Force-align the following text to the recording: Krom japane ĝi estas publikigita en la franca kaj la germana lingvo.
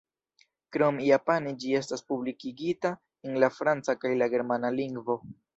Krom 0.77 0.95
japane 1.07 1.51
ĝi 1.63 1.75
estas 1.81 2.03
publikigita 2.13 2.93
en 3.31 3.39
la 3.45 3.53
franca 3.59 3.99
kaj 4.07 4.15
la 4.23 4.33
germana 4.37 4.77
lingvo. 4.81 5.23